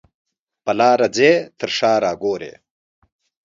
[0.63, 2.53] په لاره ځې تر شا را ګورې.